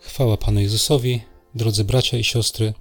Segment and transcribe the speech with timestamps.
[0.00, 1.20] Chwała Panu Jezusowi,
[1.54, 2.74] drodzy bracia i siostry.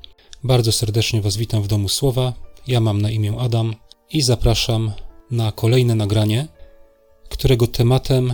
[0.44, 2.34] Bardzo serdecznie Was witam w Domu Słowa.
[2.68, 3.76] Ja mam na imię Adam
[4.12, 4.92] i zapraszam
[5.32, 6.48] na kolejne nagranie,
[7.30, 8.34] którego tematem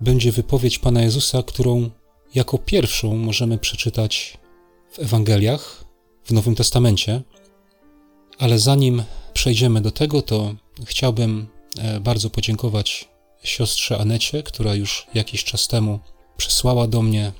[0.00, 1.90] będzie wypowiedź Pana Jezusa, którą
[2.34, 4.38] jako pierwszą możemy przeczytać
[4.90, 5.84] w Ewangeliach
[6.24, 7.22] w Nowym Testamencie.
[8.38, 9.02] Ale zanim
[9.32, 10.54] przejdziemy do tego, to
[10.84, 11.46] chciałbym
[11.78, 13.08] e, bardzo podziękować
[13.44, 15.98] siostrze Anecie, która już jakiś czas temu
[16.36, 17.32] przysłała do mnie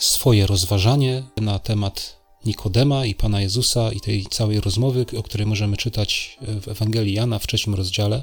[0.00, 5.76] swoje rozważanie na temat Nikodema i Pana Jezusa i tej całej rozmowy, o której możemy
[5.76, 8.22] czytać w Ewangelii Jana w trzecim rozdziale.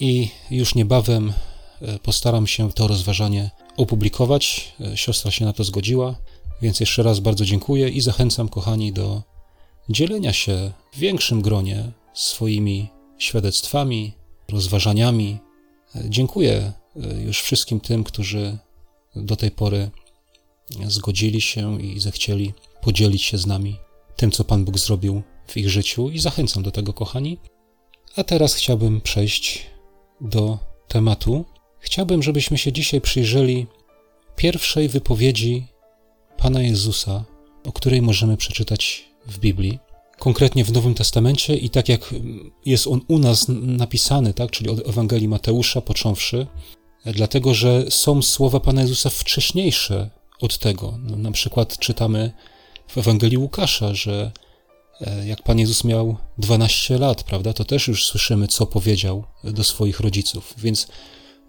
[0.00, 1.32] I już niebawem
[1.82, 4.72] e, postaram się to rozważanie opublikować.
[4.80, 6.14] E, siostra się na to zgodziła,
[6.62, 9.22] więc jeszcze raz bardzo dziękuję i zachęcam, kochani, do
[9.88, 12.88] dzielenia się w większym gronie swoimi
[13.18, 14.12] świadectwami,
[14.48, 15.38] rozważaniami.
[15.94, 16.72] E, dziękuję
[17.26, 18.58] już wszystkim tym, którzy
[19.16, 19.90] do tej pory
[20.86, 23.76] zgodzili się i zechcieli podzielić się z nami
[24.16, 27.38] tym, co Pan Bóg zrobił w ich życiu i zachęcam do tego, kochani.
[28.16, 29.66] A teraz chciałbym przejść
[30.20, 31.44] do tematu.
[31.78, 33.66] Chciałbym, żebyśmy się dzisiaj przyjrzeli
[34.36, 35.66] pierwszej wypowiedzi
[36.36, 37.24] Pana Jezusa,
[37.64, 39.78] o której możemy przeczytać w Biblii,
[40.18, 42.14] konkretnie w Nowym Testamencie i tak jak
[42.66, 46.46] jest on u nas napisany, tak, czyli od Ewangelii Mateusza począwszy,
[47.04, 50.10] dlatego że są słowa Pana Jezusa wcześniejsze
[50.44, 50.98] od tego.
[51.02, 52.32] No, na przykład czytamy
[52.88, 54.32] w Ewangelii Łukasza, że
[55.00, 59.64] e, jak Pan Jezus miał 12 lat, prawda, to też już słyszymy, co powiedział do
[59.64, 60.54] swoich rodziców.
[60.58, 60.86] Więc,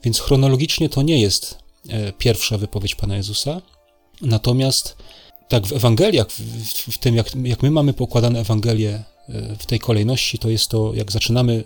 [0.03, 1.57] więc chronologicznie to nie jest
[1.89, 3.61] e, pierwsza wypowiedź Pana Jezusa.
[4.21, 4.97] Natomiast
[5.47, 6.41] tak w Ewangeliach, w,
[6.93, 10.93] w tym jak, jak my mamy pokładane Ewangelie e, w tej kolejności, to jest to,
[10.93, 11.63] jak zaczynamy,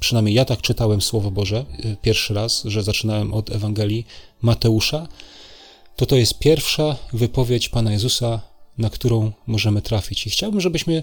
[0.00, 1.64] przynajmniej ja tak czytałem Słowo Boże
[2.02, 4.06] pierwszy raz, że zaczynałem od Ewangelii
[4.42, 5.08] Mateusza,
[6.02, 8.40] to to jest pierwsza wypowiedź Pana Jezusa,
[8.78, 10.26] na którą możemy trafić.
[10.26, 11.02] I chciałbym, żebyśmy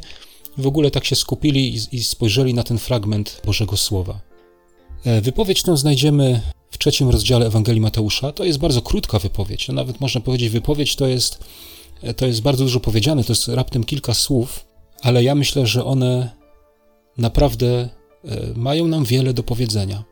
[0.58, 4.20] w ogóle tak się skupili i, i spojrzeli na ten fragment Bożego Słowa.
[5.06, 8.32] E, wypowiedź tę znajdziemy w trzecim rozdziale Ewangelii Mateusza.
[8.32, 9.68] To jest bardzo krótka wypowiedź.
[9.68, 11.40] No nawet można powiedzieć, wypowiedź to jest,
[12.02, 14.66] e, to jest bardzo dużo powiedziane, to jest raptem kilka słów,
[15.02, 16.32] ale ja myślę, że one
[17.18, 17.90] naprawdę
[18.26, 20.04] e, mają nam wiele do powiedzenia.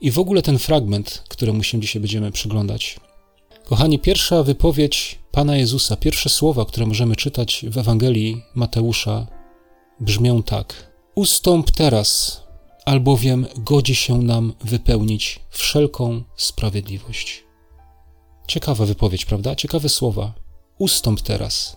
[0.00, 2.96] I w ogóle ten fragment, któremu się dzisiaj będziemy przyglądać,
[3.66, 9.26] Kochani, pierwsza wypowiedź Pana Jezusa, pierwsze słowa, które możemy czytać w Ewangelii Mateusza,
[10.00, 12.42] brzmią tak: Ustąp teraz,
[12.84, 17.44] albowiem godzi się nam wypełnić wszelką sprawiedliwość.
[18.48, 19.54] Ciekawa wypowiedź, prawda?
[19.54, 20.32] Ciekawe słowa.
[20.78, 21.76] Ustąp teraz,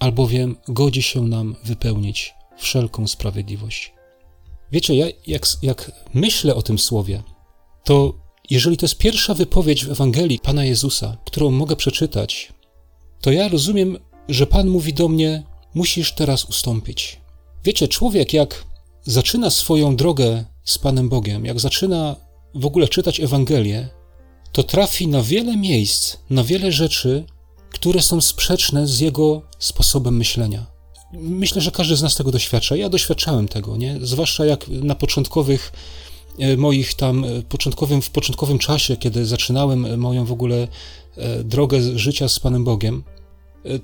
[0.00, 3.92] albowiem godzi się nam wypełnić wszelką sprawiedliwość.
[4.72, 7.22] Wiecie, ja jak, jak myślę o tym słowie,
[7.84, 12.52] to jeżeli to jest pierwsza wypowiedź w Ewangelii Pana Jezusa, którą mogę przeczytać,
[13.20, 13.98] to ja rozumiem,
[14.28, 15.42] że Pan mówi do mnie:
[15.74, 17.20] Musisz teraz ustąpić.
[17.64, 18.64] Wiecie, człowiek, jak
[19.02, 22.16] zaczyna swoją drogę z Panem Bogiem, jak zaczyna
[22.54, 23.88] w ogóle czytać Ewangelię,
[24.52, 27.24] to trafi na wiele miejsc, na wiele rzeczy,
[27.70, 30.66] które są sprzeczne z jego sposobem myślenia.
[31.12, 32.76] Myślę, że każdy z nas tego doświadcza.
[32.76, 33.98] Ja doświadczałem tego, nie?
[34.02, 35.72] Zwłaszcza jak na początkowych
[36.56, 40.68] moich tam e, początkowym, w początkowym czasie, kiedy zaczynałem e, moją w ogóle
[41.44, 43.04] drogę życia z Panem Bogiem,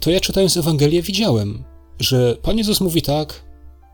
[0.00, 1.64] to ja czytając Ewangelię widziałem,
[2.00, 3.44] że Pan Jezus mówi tak,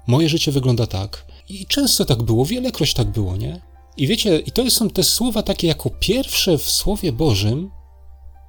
[0.06, 1.26] moje życie wygląda tak.
[1.48, 3.60] I często tak było, wielekroć tak było, nie?
[3.96, 7.70] I wiecie, i to są te słowa takie jako pierwsze w Słowie Bożym,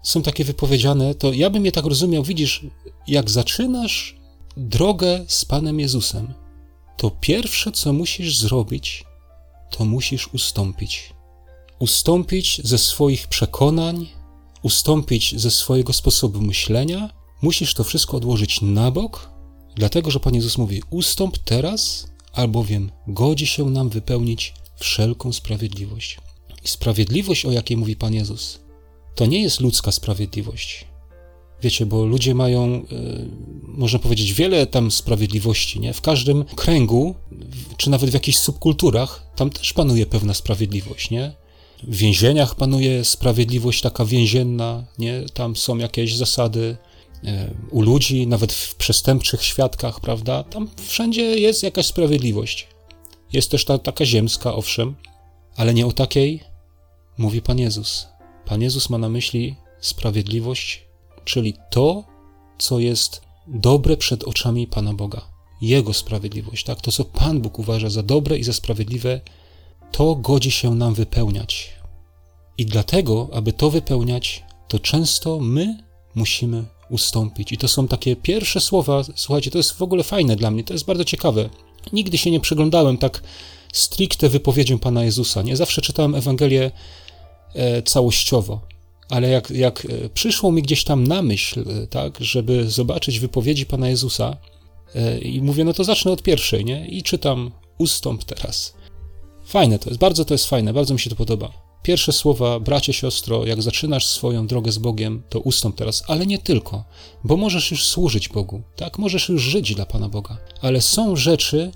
[0.03, 2.65] są takie wypowiedziane, to ja bym je tak rozumiał, widzisz,
[3.07, 4.17] jak zaczynasz
[4.57, 6.33] drogę z Panem Jezusem,
[6.97, 9.03] to pierwsze, co musisz zrobić,
[9.71, 11.13] to musisz ustąpić.
[11.79, 14.07] Ustąpić ze swoich przekonań,
[14.61, 17.09] ustąpić ze swojego sposobu myślenia.
[17.41, 19.29] Musisz to wszystko odłożyć na bok,
[19.75, 26.17] dlatego że Pan Jezus mówi: Ustąp teraz, albowiem godzi się nam wypełnić wszelką sprawiedliwość.
[26.63, 28.59] I sprawiedliwość, o jakiej mówi Pan Jezus,
[29.15, 30.90] to nie jest ludzka sprawiedliwość.
[31.61, 32.81] Wiecie, bo ludzie mają, e,
[33.63, 35.93] można powiedzieć, wiele tam sprawiedliwości, nie?
[35.93, 37.15] W każdym kręgu,
[37.77, 41.33] czy nawet w jakichś subkulturach, tam też panuje pewna sprawiedliwość, nie?
[41.83, 45.23] W więzieniach panuje sprawiedliwość taka więzienna, nie?
[45.33, 46.77] Tam są jakieś zasady
[47.23, 50.43] e, u ludzi, nawet w przestępczych świadkach, prawda?
[50.43, 52.67] Tam wszędzie jest jakaś sprawiedliwość.
[53.33, 54.95] Jest też ta taka ziemska, owszem,
[55.55, 56.39] ale nie o takiej
[57.17, 58.07] mówi Pan Jezus.
[58.45, 60.90] Pan Jezus ma na myśli sprawiedliwość
[61.25, 62.03] czyli to,
[62.57, 65.21] co jest dobre przed oczami Pana Boga.
[65.61, 66.81] Jego sprawiedliwość, tak?
[66.81, 69.21] To, co Pan Bóg uważa za dobre i za sprawiedliwe,
[69.91, 71.69] to godzi się nam wypełniać.
[72.57, 75.83] I dlatego, aby to wypełniać, to często my
[76.15, 77.51] musimy ustąpić.
[77.51, 80.73] I to są takie pierwsze słowa, słuchajcie, to jest w ogóle fajne dla mnie, to
[80.73, 81.49] jest bardzo ciekawe.
[81.93, 83.23] Nigdy się nie przyglądałem tak
[83.73, 85.41] stricte wypowiedzią Pana Jezusa.
[85.41, 86.71] Nie zawsze czytałem Ewangelię
[87.53, 88.61] e, całościowo,
[89.11, 93.65] ale jak, jak e, przyszło mi gdzieś tam na myśl, e, tak, żeby zobaczyć wypowiedzi
[93.65, 94.37] Pana Jezusa,
[94.95, 96.87] e, i mówię, no to zacznę od pierwszej, nie?
[96.87, 98.73] I czytam, ustąp teraz.
[99.45, 101.51] Fajne to jest, bardzo to jest fajne, bardzo mi się to podoba.
[101.83, 106.37] Pierwsze słowa, bracie, siostro, jak zaczynasz swoją drogę z Bogiem, to ustąp teraz, ale nie
[106.37, 106.83] tylko,
[107.23, 108.97] bo możesz już służyć Bogu, tak?
[108.97, 111.71] Możesz już żyć dla Pana Boga, ale są rzeczy,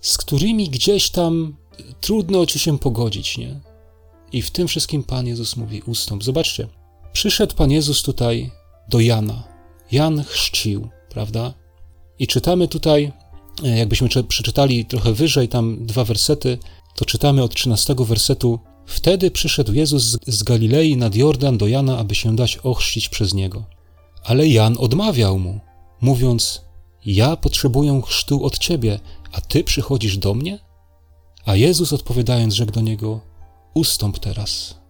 [0.00, 1.56] z którymi gdzieś tam
[2.00, 3.69] trudno ci się pogodzić, nie?
[4.32, 6.24] I w tym wszystkim Pan Jezus mówi: ustąp.
[6.24, 6.68] Zobaczcie,
[7.12, 8.50] przyszedł Pan Jezus tutaj
[8.88, 9.44] do Jana.
[9.92, 11.54] Jan chrzcił, prawda?
[12.18, 13.12] I czytamy tutaj,
[13.64, 16.58] e, jakbyśmy przeczytali trochę wyżej, tam dwa wersety,
[16.96, 18.58] to czytamy od 13 wersetu.
[18.86, 23.64] Wtedy przyszedł Jezus z Galilei nad Jordan do Jana, aby się dać ochrzcić przez niego.
[24.24, 25.60] Ale Jan odmawiał mu,
[26.00, 26.64] mówiąc:
[27.06, 29.00] Ja potrzebuję chrztu od ciebie,
[29.32, 30.58] a ty przychodzisz do mnie?
[31.44, 33.29] A Jezus odpowiadając, rzekł do niego:
[33.74, 34.80] Ustąp teraz,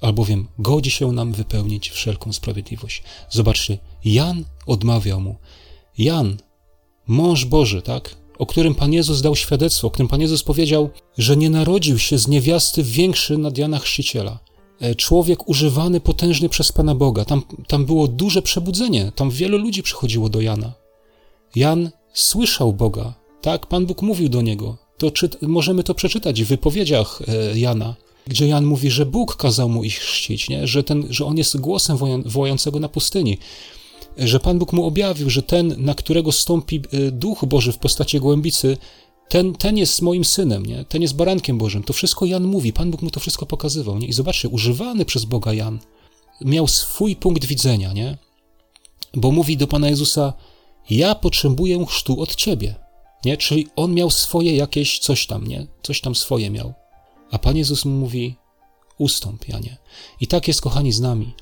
[0.00, 3.02] albowiem godzi się nam wypełnić wszelką sprawiedliwość.
[3.30, 5.36] Zobaczcie, Jan odmawiał mu.
[5.98, 6.36] Jan,
[7.06, 8.16] mąż Boży, tak?
[8.38, 12.18] O którym Pan Jezus dał świadectwo, o którym Pan Jezus powiedział, że nie narodził się
[12.18, 14.38] z niewiasty większy nad Jana Chrzciciela.
[14.80, 17.24] E, człowiek używany, potężny przez Pana Boga.
[17.24, 20.72] Tam, tam było duże przebudzenie, tam wielu ludzi przychodziło do Jana.
[21.54, 23.66] Jan słyszał Boga, tak?
[23.66, 24.76] Pan Bóg mówił do niego.
[24.98, 27.94] To czy, możemy to przeczytać w wypowiedziach e, Jana
[28.28, 30.66] gdzie Jan mówi, że Bóg kazał mu ich chrzcić, nie?
[30.66, 33.38] Że, ten, że on jest głosem wołającego na pustyni,
[34.16, 38.20] że Pan Bóg mu objawił, że ten, na którego stąpi e, Duch Boży w postaci
[38.20, 38.76] głębicy,
[39.28, 40.84] ten, ten jest moim synem, nie?
[40.84, 41.82] ten jest barankiem Bożym.
[41.82, 43.98] To wszystko Jan mówi, Pan Bóg mu to wszystko pokazywał.
[43.98, 44.06] Nie?
[44.06, 45.78] I zobaczcie, używany przez Boga Jan
[46.40, 48.18] miał swój punkt widzenia, nie?
[49.14, 50.32] bo mówi do Pana Jezusa:
[50.90, 52.74] Ja potrzebuję chrztu od ciebie.
[53.24, 53.36] Nie?
[53.36, 55.66] Czyli on miał swoje jakieś coś tam, nie?
[55.82, 56.74] Coś tam swoje miał.
[57.30, 58.36] A Pan Jezus mówi:
[58.98, 59.76] Ustąp, Janie.
[60.20, 61.34] I tak jest, kochani, z nami.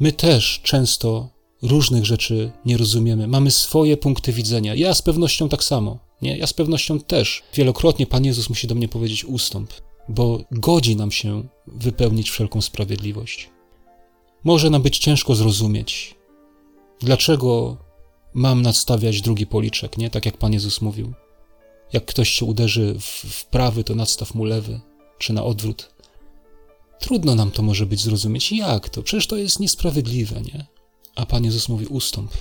[0.00, 1.28] My też często
[1.62, 3.26] różnych rzeczy nie rozumiemy.
[3.26, 4.74] Mamy swoje punkty widzenia.
[4.74, 5.98] Ja z pewnością tak samo.
[6.22, 6.38] Nie?
[6.38, 7.42] Ja z pewnością też.
[7.54, 9.72] Wielokrotnie Pan Jezus musi do mnie powiedzieć: Ustąp,
[10.08, 13.50] bo godzi nam się wypełnić wszelką sprawiedliwość.
[14.44, 16.14] Może nam być ciężko zrozumieć,
[17.00, 17.76] dlaczego
[18.34, 20.10] mam nadstawiać drugi policzek, nie?
[20.10, 21.12] Tak jak Pan Jezus mówił.
[21.92, 24.80] Jak ktoś się uderzy w, w prawy, to nadstaw mu lewy,
[25.18, 25.94] czy na odwrót.
[27.00, 28.52] Trudno nam to może być zrozumieć.
[28.52, 29.02] Jak to?
[29.02, 30.66] Przecież to jest niesprawiedliwe, nie?
[31.14, 32.32] A Pan Jezus mówi: ustąp.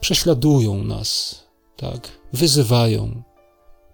[0.00, 1.42] Prześladują nas,
[1.76, 2.18] tak?
[2.32, 3.22] Wyzywają.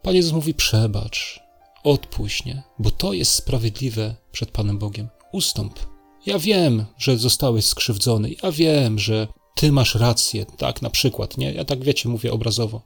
[0.03, 1.41] Pan Jezus mówi: przebacz,
[1.85, 2.63] odpuść, nie?
[2.79, 5.09] Bo to jest sprawiedliwe przed Panem Bogiem.
[5.33, 5.79] Ustąp.
[6.27, 8.31] Ja wiem, że zostałeś skrzywdzony.
[8.43, 11.53] Ja wiem, że ty masz rację, tak, na przykład, nie?
[11.53, 12.83] Ja tak, wiecie, mówię obrazowo.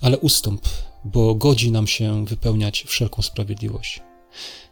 [0.00, 0.68] Ale ustąp,
[1.04, 4.00] bo godzi nam się wypełniać wszelką sprawiedliwość.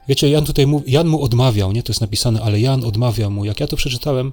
[0.08, 1.82] Wiecie, Jan tutaj mówi, Jan mu odmawiał, nie?
[1.82, 3.44] To jest napisane, ale Jan odmawiał mu.
[3.44, 4.32] Jak ja to przeczytałem,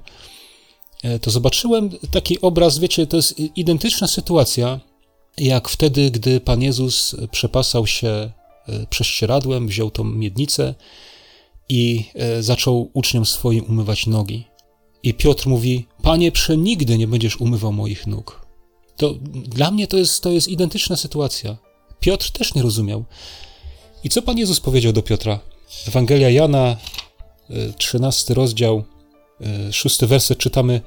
[1.02, 4.80] e, to zobaczyłem taki obraz, wiecie, to jest identyczna sytuacja,
[5.38, 8.32] jak wtedy, gdy Pan Jezus przepasał się e,
[8.90, 10.74] prześcieradłem, wziął tą miednicę
[11.68, 14.44] i e, zaczął uczniom swoim umywać nogi.
[15.06, 18.46] I Piotr mówi: Panie, przenigdy nie będziesz umywał moich nóg.
[18.96, 21.56] To dla mnie to jest, to jest identyczna sytuacja.
[22.00, 23.04] Piotr też nie rozumiał.
[24.04, 25.40] I co Pan Jezus powiedział do Piotra?
[25.88, 26.76] Ewangelia Jana,
[27.78, 28.84] 13 e, rozdział,
[29.70, 30.80] 6 e, werset czytamy: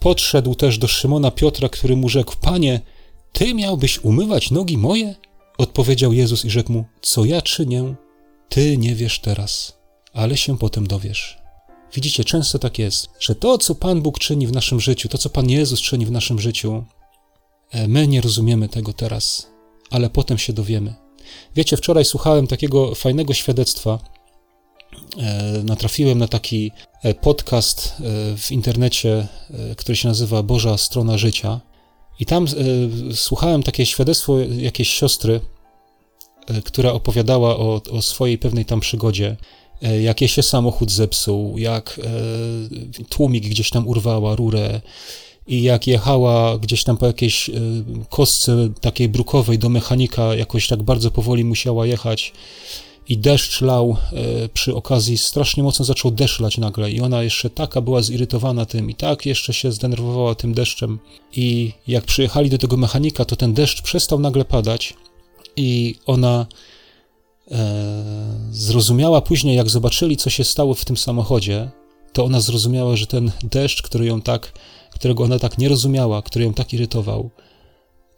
[0.00, 2.80] Podszedł też do Szymona Piotra, który mu rzekł: Panie,
[3.32, 5.14] ty miałbyś umywać nogi moje?
[5.58, 7.94] Odpowiedział Jezus i rzekł mu: Co ja czynię,
[8.48, 9.78] ty nie wiesz teraz,
[10.12, 11.47] ale się potem dowiesz.
[11.94, 15.30] Widzicie, często tak jest, że to, co Pan Bóg czyni w naszym życiu, to, co
[15.30, 16.84] Pan Jezus czyni w naszym życiu,
[17.70, 19.48] e, my nie rozumiemy tego teraz,
[19.90, 20.94] ale potem się dowiemy.
[21.56, 23.98] Wiecie, wczoraj słuchałem takiego fajnego świadectwa.
[25.18, 27.94] E, natrafiłem na taki e, podcast
[28.36, 29.28] w internecie,
[29.76, 31.60] który się nazywa Boża Strona Życia.
[32.20, 32.46] I tam
[33.14, 35.40] słuchałem takie świadectwo jakiejś siostry,
[36.64, 39.36] która opowiadała o, o swojej pewnej tam przygodzie
[39.82, 44.80] jak jej się samochód zepsuł, jak e, tłumik gdzieś tam urwała rurę
[45.46, 47.52] i jak jechała gdzieś tam po jakiejś e,
[48.10, 52.32] kostce takiej brukowej do mechanika, jakoś tak bardzo powoli musiała jechać
[53.08, 53.96] i deszcz lał
[54.54, 58.90] przy okazji, strasznie mocno zaczął deszcz lać nagle i ona jeszcze taka była zirytowana tym
[58.90, 60.98] i tak jeszcze się zdenerwowała tym deszczem
[61.32, 64.94] i jak przyjechali do tego mechanika, to ten deszcz przestał nagle padać
[65.56, 66.77] i ona E,
[68.50, 71.70] zrozumiała później, jak zobaczyli, co się stało w tym samochodzie,
[72.12, 74.52] to ona zrozumiała, że ten deszcz, który ją tak
[74.98, 77.30] którego ona tak nie rozumiała, który ją tak irytował,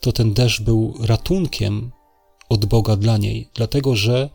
[0.00, 1.90] to ten deszcz był ratunkiem
[2.48, 4.30] od Boga dla niej, dlatego że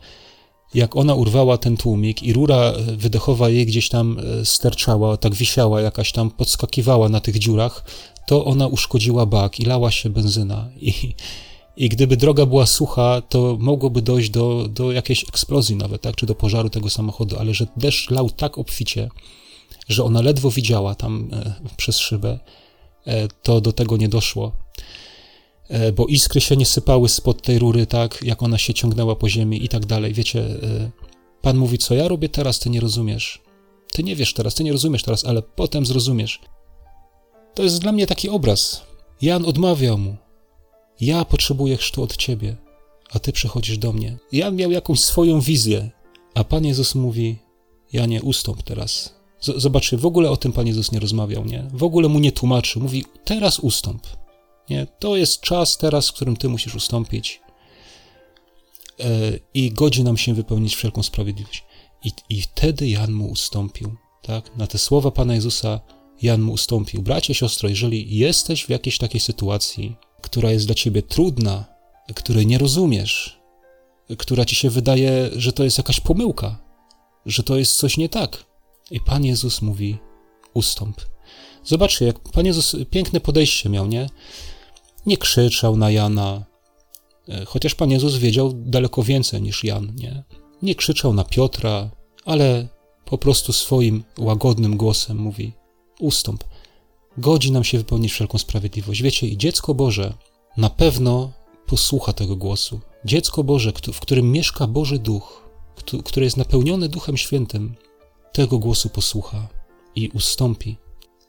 [0.74, 5.80] jak ona urwała ten tłumik i rura wydechowa jej gdzieś tam e, sterczała, tak wisiała,
[5.80, 7.84] jakaś tam podskakiwała na tych dziurach,
[8.26, 10.68] to ona uszkodziła bak i lała się benzyna.
[10.76, 11.14] I,
[11.76, 16.26] i gdyby droga była sucha, to mogłoby dojść do, do jakiejś eksplozji nawet, tak, czy
[16.26, 19.08] do pożaru tego samochodu, ale że deszcz lał tak obficie,
[19.88, 22.38] że ona ledwo widziała tam e, przez szybę,
[23.06, 24.52] e, to do tego nie doszło.
[25.68, 29.28] E, bo iskry się nie sypały spod tej rury, tak, jak ona się ciągnęła po
[29.28, 30.14] ziemi i tak dalej.
[30.14, 30.90] Wiecie, e,
[31.42, 33.42] Pan mówi, co ja robię teraz, ty nie rozumiesz.
[33.92, 36.40] Ty nie wiesz teraz, ty nie rozumiesz teraz, ale potem zrozumiesz.
[37.54, 38.82] To jest dla mnie taki obraz.
[39.22, 40.16] Jan odmawiał mu.
[41.00, 42.56] Ja potrzebuję chrztu od ciebie,
[43.10, 44.18] a ty przychodzisz do mnie.
[44.32, 45.90] Jan miał jakąś swoją wizję,
[46.34, 47.38] a Pan Jezus mówi,
[47.92, 49.14] ja nie ustąp teraz.
[49.40, 51.68] Zobaczcie, w ogóle o tym Pan Jezus nie rozmawiał, nie?
[51.72, 52.78] W ogóle mu nie tłumaczy.
[52.78, 54.06] Mówi, teraz ustąp.
[54.70, 54.86] Nie?
[54.98, 57.40] To jest czas teraz, w którym ty musisz ustąpić
[59.00, 61.64] e, i godzi nam się wypełnić wszelką sprawiedliwość.
[62.04, 63.96] I, I wtedy Jan mu ustąpił.
[64.22, 64.56] Tak?
[64.56, 65.80] Na te słowa Pana Jezusa
[66.22, 67.02] Jan mu ustąpił.
[67.02, 71.64] Bracie, siostro, jeżeli jesteś w jakiejś takiej sytuacji, która jest dla ciebie trudna,
[72.14, 73.40] której nie rozumiesz,
[74.18, 76.58] która ci się wydaje, że to jest jakaś pomyłka,
[77.26, 78.44] że to jest coś nie tak.
[78.90, 79.98] I Pan Jezus mówi:
[80.54, 81.00] ustąp.
[81.64, 84.10] Zobaczcie, jak Pan Jezus piękne podejście miał, nie?
[85.06, 86.44] Nie krzyczał na Jana,
[87.28, 90.22] e, chociaż Pan Jezus wiedział daleko więcej niż Jan, nie?
[90.62, 91.90] Nie krzyczał na Piotra,
[92.24, 92.68] ale
[93.04, 95.52] po prostu swoim łagodnym głosem mówi:
[96.00, 96.44] Ustąp.
[97.18, 99.02] Godzi nam się wypełnić wszelką sprawiedliwość.
[99.02, 100.14] Wiecie, i dziecko Boże
[100.56, 101.32] na pewno
[101.66, 102.80] posłucha tego głosu.
[103.04, 105.48] Dziecko Boże, w którym mieszka Boży Duch,
[106.04, 107.74] który jest napełniony Duchem Świętym,
[108.32, 109.48] tego głosu posłucha
[109.94, 110.76] i ustąpi.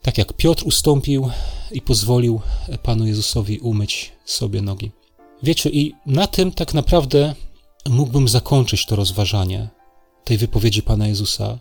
[0.02, 1.30] Tak jak Piotr ustąpił
[1.72, 2.40] i pozwolił
[2.82, 4.90] Panu Jezusowi umyć sobie nogi.
[5.42, 7.34] Wiecie, i na tym tak naprawdę
[7.88, 9.68] mógłbym zakończyć to rozważanie
[10.24, 11.58] tej wypowiedzi Pana Jezusa.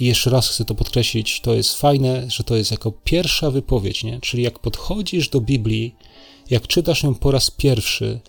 [0.00, 4.04] I jeszcze raz chcę to podkreślić, to jest fajne, że to jest jako pierwsza wypowiedź,
[4.04, 4.20] nie?
[4.20, 5.94] Czyli jak podchodzisz do Biblii,
[6.50, 8.20] jak czytasz ją po raz pierwszy,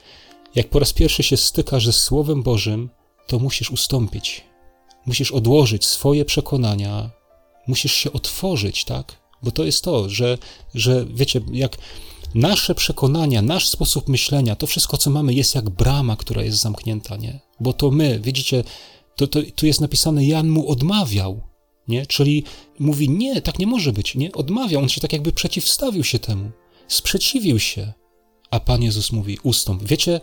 [0.55, 2.89] jak po raz pierwszy się stykasz ze Słowem Bożym,
[3.27, 4.43] to musisz ustąpić.
[5.05, 7.09] Musisz odłożyć swoje przekonania,
[7.67, 9.17] musisz się otworzyć, tak?
[9.43, 10.38] Bo to jest to, że,
[10.75, 11.77] że wiecie, jak
[12.35, 17.17] nasze przekonania, nasz sposób myślenia, to wszystko, co mamy, jest jak brama, która jest zamknięta,
[17.17, 17.39] nie?
[17.59, 18.63] Bo to my, widzicie,
[19.15, 21.41] to, to, tu jest napisane, Jan mu odmawiał,
[21.89, 22.05] nie?
[22.05, 22.43] Czyli
[22.79, 24.31] mówi, nie, tak nie może być, nie?
[24.31, 26.51] Odmawiał, on się tak jakby przeciwstawił się temu,
[26.88, 27.93] sprzeciwił się.
[28.51, 29.84] A Pan Jezus mówi, ustąp.
[29.84, 30.22] Wiecie,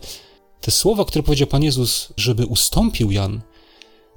[0.61, 3.41] te słowa, które powiedział Pan Jezus, żeby ustąpił Jan,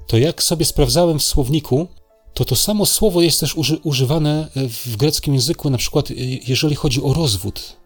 [0.06, 1.88] to jak sobie sprawdzałem w słowniku,
[2.34, 6.10] to to samo słowo jest też uży, używane w greckim języku, na przykład
[6.46, 7.76] jeżeli chodzi o rozwód,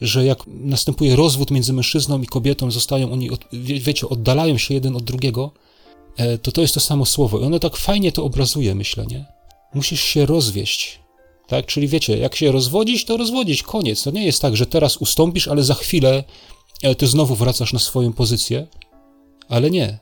[0.00, 5.04] że jak następuje rozwód między mężczyzną i kobietą, zostają oni, wiecie, oddalają się jeden od
[5.04, 5.66] drugiego, e,
[6.42, 7.40] to to jest to samo słowo.
[7.40, 9.24] I ono tak fajnie to obrazuje, myślę, nie?
[9.74, 11.00] Musisz się rozwieść,
[11.46, 11.66] tak?
[11.66, 14.02] Czyli wiecie, jak się rozwodzić, to rozwodzić, koniec.
[14.02, 16.24] To nie jest tak, że teraz ustąpisz, ale za chwilę
[16.82, 18.66] e, ty znowu wracasz na swoją pozycję,
[19.48, 19.98] ale nie.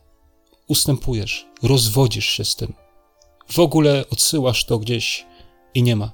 [0.68, 2.72] Ustępujesz, rozwodzisz się z tym
[3.48, 5.26] w ogóle odsyłasz to gdzieś
[5.74, 6.12] i nie ma.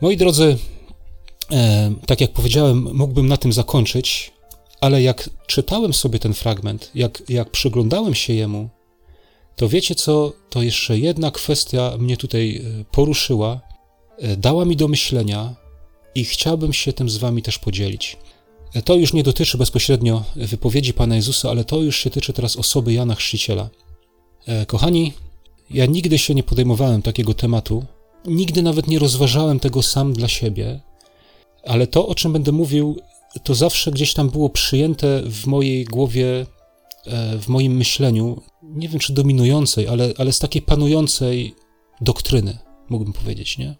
[0.00, 0.58] Moi drodzy,
[1.52, 4.32] e, tak jak powiedziałem, mógłbym na tym zakończyć,
[4.80, 8.68] ale jak czytałem sobie ten fragment, jak, jak przyglądałem się jemu,
[9.56, 13.60] to wiecie co, to jeszcze jedna kwestia mnie tutaj e, poruszyła,
[14.18, 15.54] e, dała mi do myślenia
[16.14, 18.16] i chciałbym się tym z wami też podzielić.
[18.74, 22.56] E, to już nie dotyczy bezpośrednio wypowiedzi Pana Jezusa, ale to już się tyczy teraz
[22.56, 23.68] osoby Jana Chrzciciela.
[24.66, 25.12] Kochani,
[25.70, 27.84] ja nigdy się nie podejmowałem takiego tematu,
[28.24, 30.80] nigdy nawet nie rozważałem tego sam dla siebie,
[31.64, 32.96] ale to, o czym będę mówił,
[33.44, 36.46] to zawsze gdzieś tam było przyjęte w mojej głowie,
[37.40, 38.42] w moim myśleniu,
[38.76, 41.54] nie wiem czy dominującej, ale, ale z takiej panującej
[42.00, 43.76] doktryny, mógłbym powiedzieć, nie?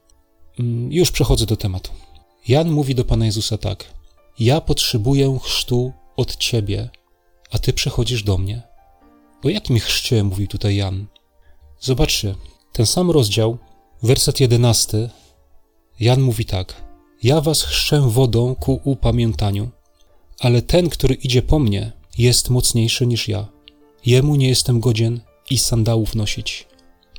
[0.61, 1.91] Mm, już przechodzę do tematu.
[2.49, 3.95] Jan mówi do Pana Jezusa tak:
[4.39, 6.91] Ja potrzebuję chrztu od Ciebie,
[7.51, 8.63] a Ty przychodzisz do mnie.
[9.45, 11.07] O jakim chrzcie mówi tutaj Jan?
[11.81, 12.35] Zobaczcie,
[12.73, 13.59] ten sam rozdział,
[14.03, 15.11] werset jedenasty,
[16.01, 16.75] Jan mówi tak:
[17.23, 19.71] Ja was chrzczę wodą ku upamiętaniu,
[20.41, 23.56] ale ten, który idzie po mnie, jest mocniejszy niż ja.
[24.07, 25.21] Jemu nie jestem godzien
[25.51, 26.67] i sandałów nosić.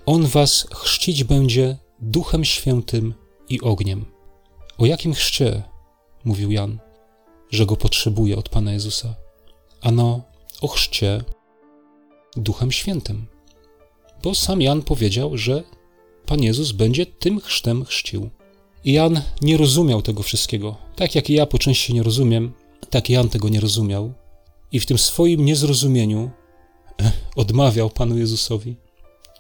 [0.05, 3.13] On was chrzcić będzie duchem świętym
[3.49, 4.05] i ogniem.
[4.77, 5.63] O jakim chrzcie?
[6.23, 6.79] mówił Jan,
[7.51, 9.15] że go potrzebuje od Pana Jezusa.
[9.81, 10.21] Ano,
[10.61, 11.23] o chrzcie
[12.35, 13.27] duchem świętym
[14.23, 15.63] bo sam Jan powiedział, że
[16.25, 18.29] Pan Jezus będzie tym chrztem chrzcił.
[18.83, 20.75] I Jan nie rozumiał tego wszystkiego.
[20.95, 22.53] Tak jak ja po części nie rozumiem,
[22.89, 24.13] tak Jan tego nie rozumiał.
[24.71, 26.31] I w tym swoim niezrozumieniu
[27.35, 28.75] odmawiał Panu Jezusowi,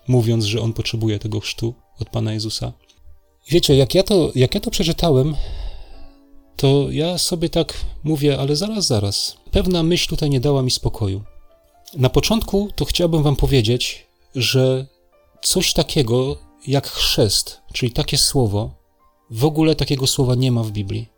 [0.07, 2.73] mówiąc, że on potrzebuje tego chrztu od Pana Jezusa.
[3.49, 5.35] Wiecie, jak ja, to, jak ja to przeczytałem,
[6.55, 7.73] to ja sobie tak
[8.03, 9.37] mówię, ale zaraz, zaraz.
[9.51, 11.21] Pewna myśl tutaj nie dała mi spokoju.
[11.93, 14.85] Na początku to chciałbym Wam powiedzieć, że
[15.41, 16.37] coś takiego
[16.67, 18.71] jak chrzest, czyli takie słowo,
[19.29, 21.09] w ogóle takiego słowa nie ma w Biblii.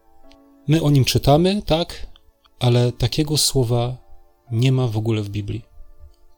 [0.68, 2.08] My o nim czytamy, tak,
[2.60, 3.98] ale takiego słowa
[4.52, 5.69] nie ma w ogóle w Biblii.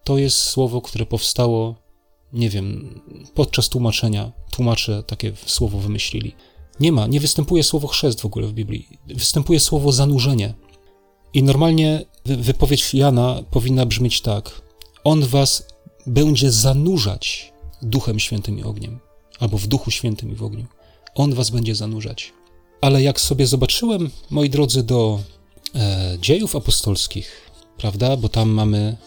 [0.03, 1.75] To jest słowo, które powstało,
[2.33, 2.99] nie wiem,
[3.33, 4.31] podczas tłumaczenia.
[4.51, 6.35] Tłumacze takie słowo wymyślili.
[6.79, 8.87] Nie ma, nie występuje słowo chrzest w ogóle w Biblii.
[9.07, 10.53] Występuje słowo zanurzenie.
[11.33, 14.61] I normalnie wypowiedź Jana powinna brzmieć tak:
[15.03, 15.67] On was
[16.07, 18.99] będzie zanurzać Duchem Świętym i ogniem,
[19.39, 20.65] albo w Duchu Świętym i w ogniu.
[21.15, 22.33] On was będzie zanurzać.
[22.81, 25.19] Ale jak sobie zobaczyłem, moi drodzy, do
[25.75, 28.97] e, dziejów apostolskich, prawda, bo tam mamy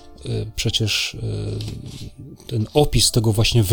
[0.57, 3.65] przecież e, ten opis tego właśnie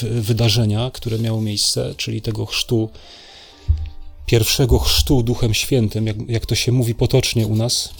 [0.00, 2.90] wydarzenia, które miało miejsce, czyli tego chrztu,
[4.26, 7.94] pierwszego chrztu Duchem Świętym, jak, jak to się mówi potocznie u nas,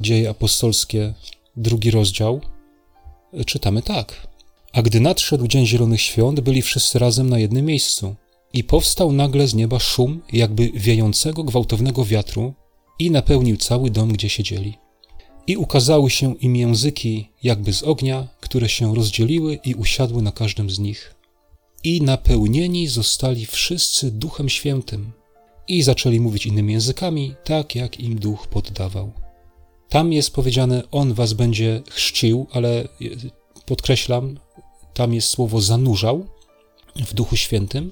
[0.00, 1.14] dzieje apostolskie,
[1.56, 2.40] drugi rozdział,
[3.32, 4.26] e, czytamy tak.
[4.72, 8.14] A gdy nadszedł Dzień Zielonych Świąt, byli wszyscy razem na jednym miejscu.
[8.52, 12.54] I powstał nagle z nieba szum, jakby wiejącego gwałtownego wiatru,
[12.98, 14.83] i napełnił cały dom, gdzie siedzieli.
[15.46, 20.70] I ukazały się im języki, jakby z ognia, które się rozdzieliły i usiadły na każdym
[20.70, 21.14] z nich.
[21.84, 25.12] I napełnieni zostali wszyscy Duchem Świętym,
[25.68, 29.12] i zaczęli mówić innymi językami, tak jak im Duch poddawał.
[29.88, 32.88] Tam jest powiedziane, On was będzie chrzcił, ale
[33.66, 34.38] podkreślam,
[34.94, 36.26] tam jest słowo zanurzał
[36.96, 37.90] w Duchu Świętym,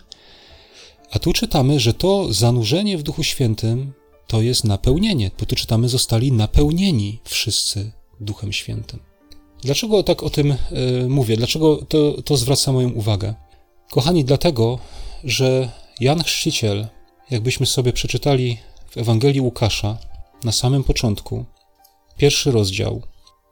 [1.10, 3.92] a tu czytamy, że to zanurzenie w Duchu Świętym
[4.32, 9.00] to jest napełnienie, bo tu czytamy, zostali napełnieni wszyscy Duchem Świętym.
[9.62, 10.56] Dlaczego tak o tym y,
[11.08, 11.36] mówię?
[11.36, 13.34] Dlaczego to, to zwraca moją uwagę?
[13.90, 14.78] Kochani, dlatego,
[15.24, 15.68] że
[16.00, 16.86] Jan Chrzciciel,
[17.30, 18.58] jakbyśmy sobie przeczytali
[18.90, 19.98] w Ewangelii Łukasza
[20.44, 21.44] na samym początku,
[22.16, 23.02] pierwszy rozdział,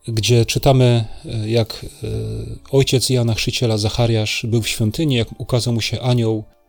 [0.08, 2.06] gdzie czytamy, e, jak e,
[2.70, 6.59] ojciec Jana Chrzciciela, Zachariasz, był w świątyni, jak ukazał mu się anioł E,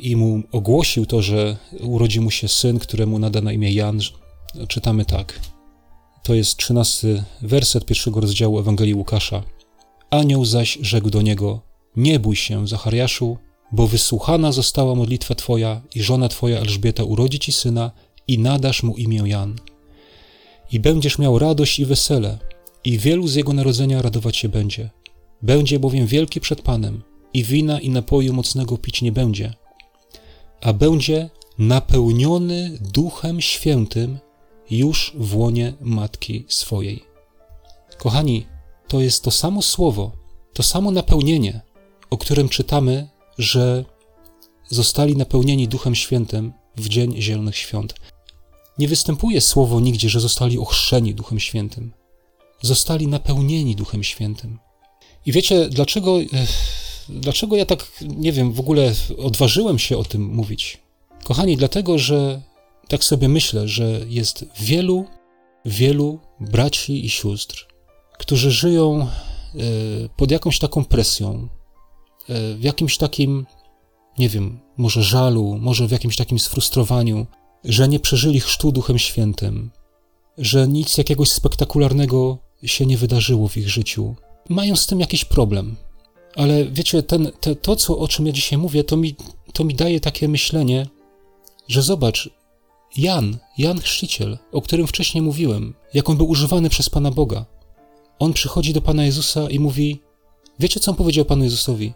[0.00, 4.00] i mu ogłosił to, że urodzi mu się syn, któremu nada na imię Jan,
[4.68, 5.40] czytamy tak.
[6.22, 9.42] To jest trzynasty werset pierwszego rozdziału Ewangelii Łukasza.
[10.10, 11.60] Anioł zaś rzekł do niego:
[11.96, 13.36] Nie bój się, Zachariaszu,
[13.72, 17.90] bo wysłuchana została modlitwa twoja i żona twoja Elżbieta urodzi ci syna
[18.28, 19.56] i nadasz mu imię Jan.
[20.72, 22.38] I będziesz miał radość i wesele,
[22.84, 24.90] i wielu z jego narodzenia radować się będzie.
[25.42, 27.02] Będzie bowiem wielki przed Panem
[27.34, 29.54] i wina i napoju mocnego pić nie będzie,
[30.60, 34.18] a będzie napełniony Duchem Świętym
[34.70, 37.04] już w łonie matki swojej.
[37.98, 38.46] Kochani,
[38.88, 40.12] to jest to samo słowo,
[40.52, 41.60] to samo napełnienie,
[42.10, 43.84] o którym czytamy, że
[44.68, 47.94] zostali napełnieni Duchem Świętym w Dzień Zielonych Świąt.
[48.78, 51.92] Nie występuje słowo nigdzie, że zostali ochrzczeni Duchem Świętym.
[52.62, 54.58] Zostali napełnieni Duchem Świętym.
[55.26, 56.18] I wiecie, dlaczego
[57.08, 60.78] Dlaczego ja tak, nie wiem, w ogóle odważyłem się o tym mówić?
[61.24, 62.42] Kochani, dlatego, że
[62.88, 65.04] tak sobie myślę, że jest wielu,
[65.64, 67.68] wielu braci i sióstr,
[68.18, 69.08] którzy żyją e,
[70.16, 71.48] pod jakąś taką presją,
[72.28, 73.46] e, w jakimś takim,
[74.18, 77.26] nie wiem, może żalu, może w jakimś takim sfrustrowaniu,
[77.64, 79.70] że nie przeżyli chrztu Duchem Świętym,
[80.38, 84.14] że nic jakiegoś spektakularnego się nie wydarzyło w ich życiu.
[84.48, 85.76] Mają z tym jakiś problem.
[86.38, 89.14] Ale wiecie, ten, te, to, co, o czym ja dzisiaj mówię, to mi,
[89.52, 90.86] to mi daje takie myślenie,
[91.68, 92.30] że zobacz,
[92.96, 97.46] Jan, Jan Chrzciciel, o którym wcześniej mówiłem, jak on był używany przez Pana Boga,
[98.18, 100.00] on przychodzi do Pana Jezusa i mówi:
[100.58, 101.94] Wiecie, co on powiedział Panu Jezusowi?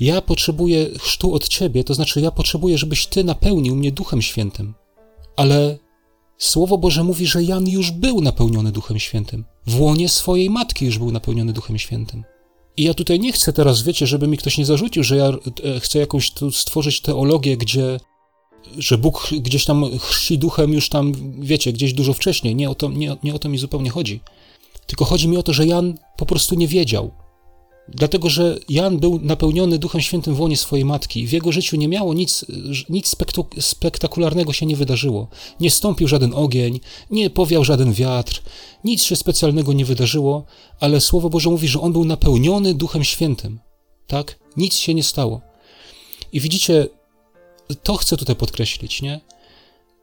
[0.00, 4.74] Ja potrzebuję chrztu od Ciebie, to znaczy ja potrzebuję, żebyś Ty napełnił mnie Duchem Świętym.
[5.36, 5.78] Ale
[6.38, 9.44] Słowo Boże mówi, że Jan już był napełniony Duchem Świętym.
[9.66, 12.24] W łonie swojej matki już był napełniony Duchem Świętym.
[12.76, 15.80] I ja tutaj nie chcę teraz, wiecie, żeby mi ktoś nie zarzucił, że ja e,
[15.80, 18.00] chcę jakąś tu stworzyć teologię, gdzie
[18.78, 22.54] że Bóg gdzieś tam chrzci duchem już tam, wiecie, gdzieś dużo wcześniej.
[22.56, 24.20] Nie o to, nie, nie o to mi zupełnie chodzi.
[24.86, 27.10] Tylko chodzi mi o to, że Jan po prostu nie wiedział.
[27.94, 31.88] Dlatego, że Jan był napełniony Duchem Świętym w łonie swojej matki w jego życiu nie
[31.88, 32.44] miało nic,
[32.88, 33.16] nic
[33.60, 35.28] spektakularnego się nie wydarzyło.
[35.60, 38.42] Nie stąpił żaden ogień, nie powiał żaden wiatr,
[38.84, 40.44] nic się specjalnego nie wydarzyło,
[40.80, 43.58] ale Słowo Boże mówi, że on był napełniony Duchem Świętym.
[44.06, 44.38] Tak?
[44.56, 45.40] Nic się nie stało.
[46.32, 46.88] I widzicie,
[47.82, 49.20] to chcę tutaj podkreślić, nie?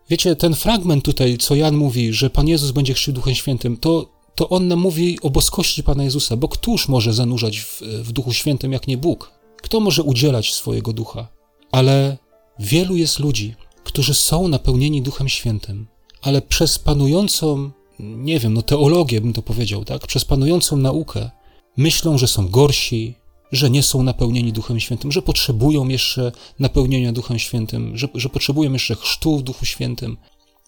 [0.09, 4.16] Wiecie, ten fragment tutaj, co Jan mówi, że Pan Jezus będzie chrzcił Duchem Świętym, to,
[4.37, 8.33] to on nam mówi o boskości Pana Jezusa, bo któż może zanurzać w, w Duchu
[8.33, 9.31] Świętym, jak nie Bóg?
[9.61, 11.27] Kto może udzielać swojego ducha?
[11.71, 12.17] Ale
[12.59, 15.87] wielu jest ludzi, którzy są napełnieni Duchem Świętym,
[16.21, 20.07] ale przez panującą, nie wiem, no teologię bym to powiedział, tak?
[20.07, 21.29] Przez panującą naukę
[21.77, 23.15] myślą, że są gorsi,
[23.51, 28.73] że nie są napełnieni Duchem Świętym, że potrzebują jeszcze napełnienia Duchem Świętym, że, że potrzebują
[28.73, 30.17] jeszcze chrztu w Duchu Świętym,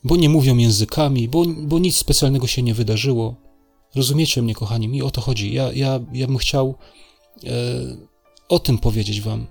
[0.03, 3.48] bo nie mówią językami, bo, bo nic specjalnego się nie wydarzyło.
[3.95, 5.53] Rozumiecie mnie, kochani, mi o to chodzi.
[5.53, 6.75] Ja, ja, ja bym chciał
[7.43, 7.49] e,
[8.49, 9.47] o tym powiedzieć wam,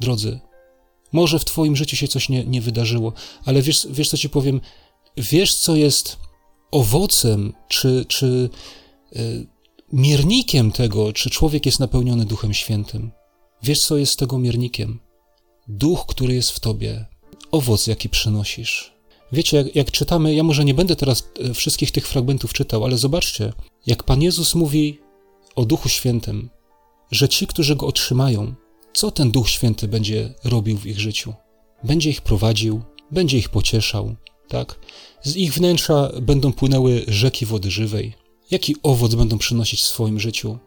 [0.00, 0.40] drodzy.
[1.12, 3.12] Może w twoim życiu się coś nie, nie wydarzyło,
[3.44, 4.60] ale wiesz, wiesz, co ci powiem?
[5.16, 6.16] Wiesz, co jest
[6.70, 8.50] owocem, czy, czy
[9.16, 9.20] e,
[9.92, 13.10] miernikiem tego, czy człowiek jest napełniony Duchem Świętym.
[13.62, 15.00] Wiesz, co jest tego miernikiem?
[15.68, 17.06] Duch, który jest w tobie,
[17.50, 18.93] owoc, jaki przynosisz.
[19.32, 22.98] Wiecie, jak, jak, czytamy, ja może nie będę teraz e, wszystkich tych fragmentów czytał, ale
[22.98, 23.52] zobaczcie,
[23.86, 24.98] jak Pan Jezus mówi
[25.56, 26.50] o Duchu Świętym,
[27.10, 28.54] że ci, którzy go otrzymają,
[28.92, 31.34] co ten Duch Święty będzie robił w ich życiu?
[31.84, 34.14] Będzie ich prowadził, będzie ich pocieszał,
[34.48, 34.78] tak?
[35.22, 38.14] Z ich wnętrza będą płynęły rzeki wody żywej,
[38.50, 40.58] jaki owoc będą przynosić w swoim życiu,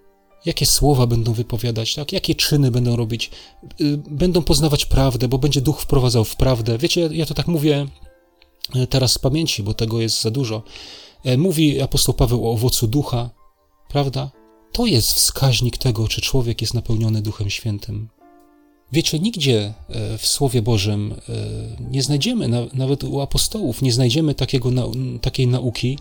[0.46, 2.13] jakie słowa będą wypowiadać, tak?
[2.13, 3.32] jakie czyny będą robić,
[3.82, 6.78] y, będą poznawać prawdę, bo będzie duch wprowadzał w prawdę.
[6.78, 7.88] Wiecie, ja to tak mówię
[8.89, 10.63] teraz z pamięci, bo tego jest za dużo.
[11.23, 13.30] E, mówi apostoł Paweł o owocu ducha,
[13.89, 14.32] prawda?
[14.71, 18.10] To jest wskaźnik tego, czy człowiek jest napełniony Duchem Świętym.
[18.91, 21.15] Wiecie, nigdzie e, w Słowie Bożym
[21.91, 24.71] nie znajdziemy, nawet u apostołów, nie znajdziemy takiego,
[25.21, 25.99] takiej nauki,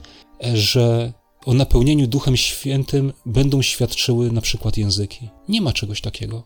[0.54, 1.12] że
[1.46, 5.28] o napełnieniu Duchem Świętym będą świadczyły na przykład języki.
[5.48, 6.42] Nie ma czegoś takiego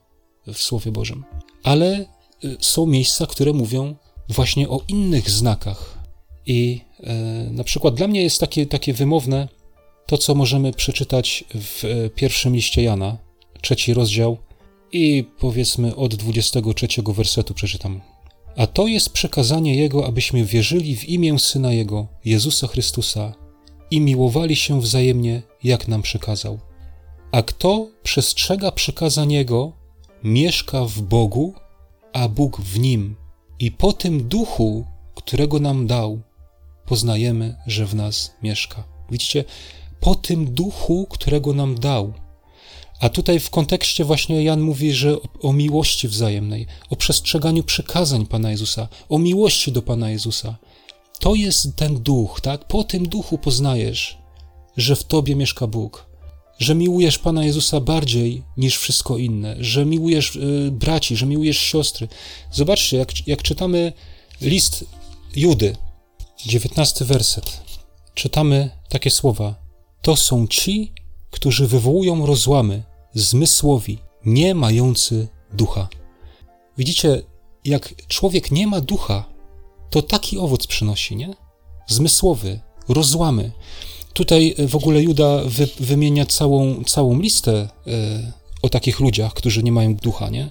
[0.46, 1.24] w Słowie Bożym.
[1.62, 2.06] Ale
[2.60, 3.94] są miejsca, które mówią
[4.28, 5.99] właśnie o innych znakach.
[6.50, 7.14] I e,
[7.50, 9.48] na przykład dla mnie jest takie, takie wymowne
[10.06, 13.18] to, co możemy przeczytać w e, pierwszym liście Jana,
[13.60, 14.36] trzeci rozdział
[14.92, 18.00] i powiedzmy od 23 wersetu przeczytam.
[18.56, 23.34] A to jest przekazanie Jego, abyśmy wierzyli w imię Syna Jego, Jezusa Chrystusa,
[23.90, 26.58] i miłowali się wzajemnie, jak nam przykazał.
[27.32, 29.72] A kto przestrzega przykazań Jego,
[30.24, 31.54] mieszka w Bogu,
[32.12, 33.16] a Bóg w nim.
[33.58, 34.84] I po tym duchu,
[35.14, 36.20] którego nam dał,
[36.90, 38.84] poznajemy, że w nas mieszka.
[39.10, 39.44] Widzicie,
[40.00, 42.12] po tym duchu, którego nam dał.
[43.00, 48.50] A tutaj w kontekście właśnie Jan mówi, że o, miłości wzajemnej, o przestrzeganiu przykazań Pana
[48.50, 50.56] Jezusa, o miłości do Pana Jezusa.
[51.20, 52.64] To jest ten duch, tak?
[52.64, 54.18] Po tym duchu poznajesz,
[54.76, 56.06] że w tobie mieszka Bóg,
[56.58, 62.08] że miłujesz Pana Jezusa bardziej niż wszystko inne, że miłujesz y, braci, że miłujesz siostry.
[62.52, 63.92] Zobaczcie, jak, jak czytamy
[64.40, 64.84] list
[65.36, 65.76] Judy,
[66.46, 67.60] dziewiętnasty werset,
[68.14, 69.54] czytamy takie słowa:
[70.02, 70.92] To są ci,
[71.30, 72.82] którzy wywołują rozłamy,
[73.14, 75.88] zmysłowi, nie mający ducha.
[76.78, 77.22] Widzicie,
[77.64, 79.24] jak człowiek nie ma ducha,
[79.90, 81.34] to taki owoc przynosi, nie?
[81.86, 83.52] Zmysłowy, rozłamy.
[84.12, 87.52] Tutaj e, w ogóle Juda wy, wymienia całą, całą listę
[87.86, 90.50] e, o takich ludziach, którzy nie mają ducha, nie?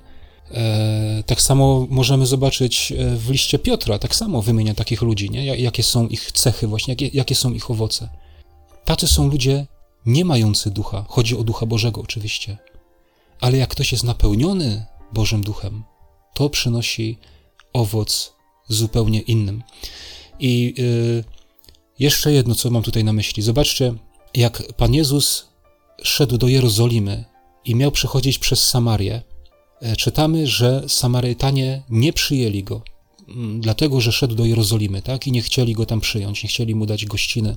[0.51, 5.45] E, tak samo możemy zobaczyć e, w liście Piotra, tak samo wymienia takich ludzi, nie?
[5.45, 8.09] Jakie są ich cechy, właśnie, jakie, jakie są ich owoce.
[8.85, 9.65] Tacy są ludzie
[10.05, 11.05] nie mający ducha.
[11.09, 12.57] Chodzi o ducha Bożego, oczywiście.
[13.41, 15.83] Ale jak ktoś jest napełniony Bożym duchem,
[16.33, 17.17] to przynosi
[17.73, 18.33] owoc
[18.67, 19.63] zupełnie innym.
[20.39, 21.23] I y,
[21.99, 23.43] jeszcze jedno, co mam tutaj na myśli.
[23.43, 23.93] Zobaczcie,
[24.33, 25.47] jak Pan Jezus
[26.03, 27.25] szedł do Jerozolimy
[27.65, 29.28] i miał przechodzić przez Samarię, e,
[29.97, 32.81] czytamy, że Samarytanie nie przyjęli go,
[33.27, 35.27] mm, dlatego że szedł do Jerozolimy, tak?
[35.27, 37.55] I nie chcieli go tam przyjąć, nie chcieli mu dać gościny.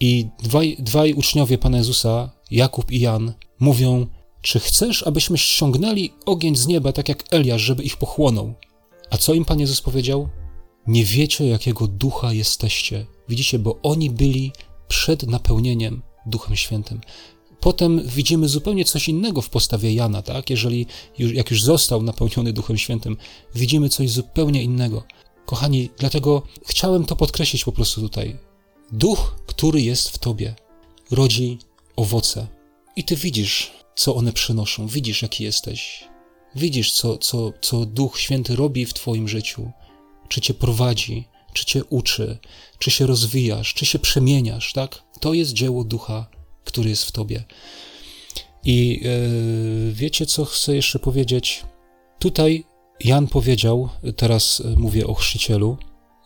[0.00, 4.06] I dwaj, dwaj uczniowie Pana Jezusa, Jakub i Jan, mówią:
[4.42, 8.54] Czy chcesz, abyśmy ściągnęli ogień z nieba, tak jak Eliasz, żeby ich pochłonął?
[9.10, 10.28] A co im Pan Jezus powiedział?
[10.86, 13.06] Nie wiecie, jakiego ducha jesteście.
[13.28, 14.52] Widzicie, bo oni byli
[14.88, 17.00] przed napełnieniem Duchem Świętym.
[17.66, 20.50] Potem widzimy zupełnie coś innego w postawie Jana, tak?
[20.50, 20.86] Jeżeli
[21.18, 23.16] już, jak już został napełniony Duchem Świętym,
[23.54, 25.04] widzimy coś zupełnie innego.
[25.46, 28.36] Kochani, dlatego chciałem to podkreślić po prostu tutaj.
[28.92, 30.54] Duch, który jest w tobie,
[31.10, 31.58] rodzi
[31.96, 32.46] owoce.
[32.96, 36.04] I ty widzisz, co one przynoszą, widzisz, jaki jesteś.
[36.54, 39.70] Widzisz, co, co, co Duch Święty robi w Twoim życiu,
[40.28, 42.38] czy Cię prowadzi, czy Cię uczy,
[42.78, 45.02] czy się rozwijasz, czy się przemieniasz, tak?
[45.20, 46.35] To jest dzieło Ducha,
[46.66, 47.44] który jest w Tobie.
[48.64, 51.64] I yy, wiecie, co chcę jeszcze powiedzieć?
[52.18, 52.64] Tutaj
[53.04, 55.76] Jan powiedział, teraz mówię o chrzcicielu,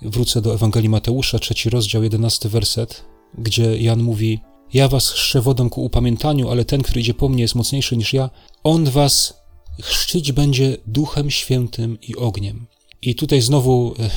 [0.02, 3.04] wrócę do Ewangelii Mateusza, trzeci rozdział, jedenasty werset,
[3.38, 4.40] gdzie Jan mówi:
[4.72, 8.12] Ja was chrzczę wodą ku upamiętaniu, ale ten, który idzie po mnie, jest mocniejszy niż
[8.12, 8.30] ja.
[8.64, 9.40] On was
[9.82, 12.66] chrzcić będzie duchem świętym i ogniem.
[13.02, 14.10] I tutaj znowu e,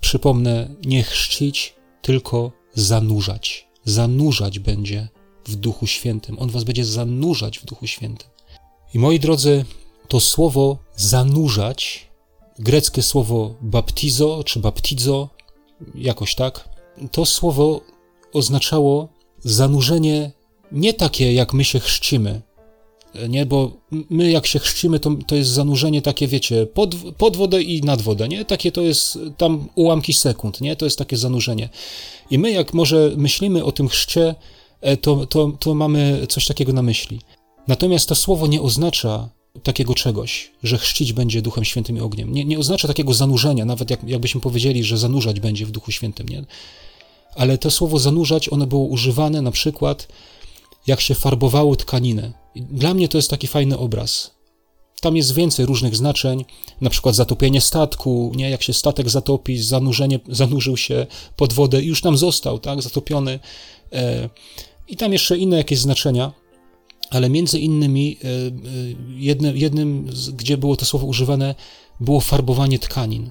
[0.00, 3.68] przypomnę, nie chrzcić, tylko zanurzać.
[3.84, 5.08] Zanurzać będzie
[5.48, 6.38] w Duchu Świętym.
[6.38, 8.28] On was będzie zanurzać w Duchu Świętym.
[8.94, 9.64] I moi drodzy,
[10.08, 12.08] to słowo zanurzać,
[12.58, 15.28] greckie słowo baptizo czy baptizo,
[15.94, 16.68] jakoś tak,
[17.12, 17.80] to słowo
[18.32, 19.08] oznaczało
[19.44, 20.32] zanurzenie
[20.72, 22.42] nie takie, jak my się chrzcimy,
[23.28, 27.62] nie, bo my jak się chrzcimy, to, to jest zanurzenie takie, wiecie, pod, pod wodę
[27.62, 28.44] i nad wodę, nie?
[28.44, 30.76] Takie to jest tam ułamki sekund, nie?
[30.76, 31.68] To jest takie zanurzenie.
[32.30, 34.34] I my jak może myślimy o tym chrzcie,
[35.00, 37.20] to, to, to mamy coś takiego na myśli.
[37.68, 39.28] Natomiast to słowo nie oznacza
[39.62, 42.32] takiego czegoś, że chrzcić będzie Duchem Świętym i ogniem.
[42.32, 46.28] Nie, nie oznacza takiego zanurzenia, nawet jak, jakbyśmy powiedzieli, że zanurzać będzie w Duchu Świętym,
[46.28, 46.44] nie?
[47.34, 50.08] Ale to słowo zanurzać, ono było używane na przykład,
[50.86, 52.32] jak się farbowało tkaninę.
[52.56, 54.37] Dla mnie to jest taki fajny obraz.
[55.00, 56.44] Tam jest więcej różnych znaczeń,
[56.80, 58.50] na przykład zatopienie statku, nie?
[58.50, 61.06] jak się statek zatopi, zanurzenie, zanurzył się
[61.36, 63.38] pod wodę i już tam został, tak, zatopiony.
[63.92, 64.28] E,
[64.88, 66.32] I tam jeszcze inne jakieś znaczenia,
[67.10, 68.30] ale między innymi e, e,
[69.16, 71.54] jednym, jednym, gdzie było to słowo używane,
[72.00, 73.30] było farbowanie tkanin.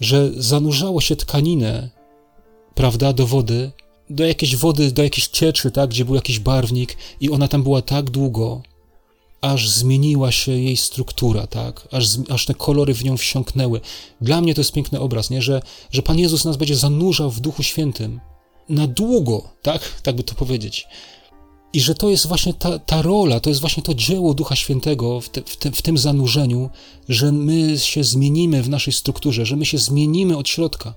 [0.00, 1.90] Że zanurzało się tkaninę,
[2.74, 3.70] prawda, do wody,
[4.10, 7.82] do jakiejś wody, do jakiejś cieczy, tak, gdzie był jakiś barwnik i ona tam była
[7.82, 8.62] tak długo,
[9.40, 13.80] aż zmieniła się jej struktura, tak, aż, aż te kolory w nią wsiąknęły.
[14.20, 17.40] Dla mnie to jest piękny obraz, nie, że, że Pan Jezus nas będzie zanurzał w
[17.40, 18.20] Duchu Świętym
[18.68, 20.86] na długo, tak, tak by to powiedzieć.
[21.72, 25.20] I że to jest właśnie ta, ta rola, to jest właśnie to dzieło Ducha Świętego
[25.20, 26.70] w, te, w, te, w tym zanurzeniu,
[27.08, 30.94] że my się zmienimy w naszej strukturze, że my się zmienimy od środka.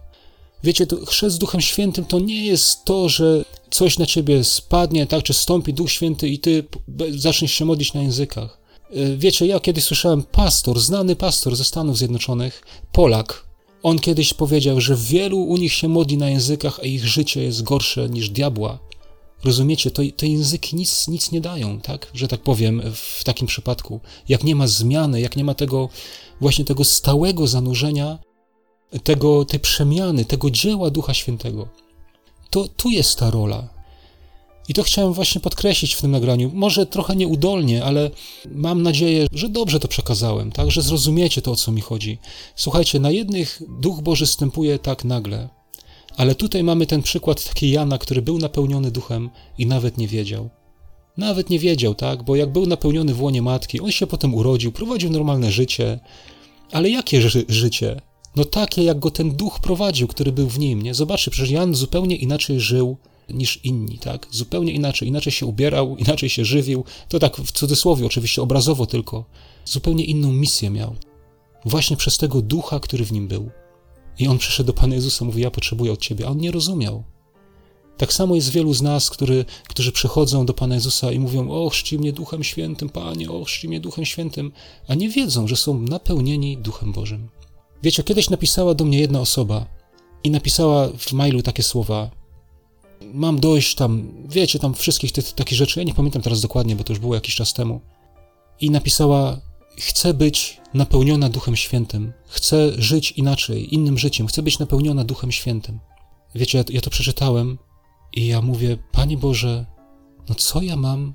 [0.63, 5.07] Wiecie, to chrzest z Duchem Świętym to nie jest to, że coś na ciebie spadnie,
[5.07, 6.63] tak, czy stąpi Duch Święty i ty
[7.09, 8.59] zaczniesz się modlić na językach.
[8.91, 13.49] E, wiecie, ja kiedyś słyszałem pastor, znany pastor ze Stanów Zjednoczonych, Polak.
[13.83, 17.63] On kiedyś powiedział, że wielu u nich się modli na językach, a ich życie jest
[17.63, 18.79] gorsze niż diabła.
[19.43, 23.99] Rozumiecie, to, te języki nic, nic nie dają, tak, że tak powiem, w takim przypadku.
[24.29, 25.89] Jak nie ma zmiany, jak nie ma tego,
[26.41, 28.19] właśnie tego stałego zanurzenia
[29.03, 31.67] tego, tej przemiany, tego dzieła Ducha Świętego.
[32.49, 33.79] To tu jest ta rola.
[34.69, 36.51] I to chciałem właśnie podkreślić w tym nagraniu.
[36.53, 38.11] Może trochę nieudolnie, ale
[38.51, 40.71] mam nadzieję, że dobrze to przekazałem, tak?
[40.71, 42.17] Że zrozumiecie to, o co mi chodzi.
[42.55, 45.49] Słuchajcie, na jednych Duch Boży stępuje tak nagle,
[46.17, 50.49] ale tutaj mamy ten przykład taki Jana, który był napełniony duchem i nawet nie wiedział.
[51.17, 52.23] Nawet nie wiedział, tak?
[52.23, 55.99] Bo jak był napełniony w łonie matki, on się potem urodził, prowadził normalne życie.
[56.71, 58.01] Ale jakie ży życie?
[58.35, 60.93] No takie, jak go ten duch prowadził, który był w nim, nie?
[60.93, 62.97] Zobaczcie, przecież Jan zupełnie inaczej żył
[63.29, 64.27] niż inni, tak?
[64.31, 66.83] Zupełnie inaczej, inaczej się ubierał, inaczej się żywił.
[67.09, 69.25] To tak w cudzysłowie, oczywiście obrazowo tylko.
[69.65, 70.95] Zupełnie inną misję miał.
[71.65, 73.49] Właśnie przez tego ducha, który w nim był.
[74.19, 76.27] I on przyszedł do Pana Jezusa, mówi: Ja potrzebuję od ciebie.
[76.27, 77.03] A on nie rozumiał.
[77.97, 81.69] Tak samo jest wielu z nas, który, którzy przychodzą do Pana Jezusa i mówią: O,
[81.69, 84.51] chrzci mnie Duchem Świętym, Panie, o, chrzci mnie Duchem Świętym,
[84.87, 87.29] a nie wiedzą, że są napełnieni Duchem Bożym.
[87.83, 89.65] Wiecie, kiedyś napisała do mnie jedna osoba
[90.23, 92.09] i napisała w mailu takie słowa:
[93.13, 95.79] Mam dość tam, wiecie, tam wszystkich tych takich rzeczy.
[95.79, 97.81] Ja nie pamiętam teraz dokładnie, bo to już było jakiś czas temu.
[98.61, 99.39] I napisała:
[99.77, 102.13] Chcę być napełniona Duchem Świętym.
[102.27, 104.27] Chcę żyć inaczej, innym życiem.
[104.27, 105.79] Chcę być napełniona Duchem Świętym.
[106.35, 107.57] Wiecie, ja, ja to przeczytałem
[108.13, 109.65] i ja mówię: Panie Boże,
[110.29, 111.13] no co ja mam